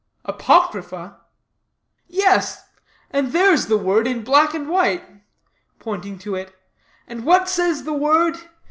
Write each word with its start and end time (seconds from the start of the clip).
"Apocrypha?" 0.25 1.17
"Yes; 2.07 2.63
and 3.11 3.31
there's 3.33 3.67
the 3.67 3.77
word 3.77 4.07
in 4.07 4.23
black 4.23 4.55
and 4.55 4.67
white," 4.67 5.03
pointing 5.77 6.17
to 6.17 6.33
it. 6.33 6.55
"And 7.07 7.23
what 7.23 7.47
says 7.47 7.83
the 7.83 7.93
word? 7.93 8.35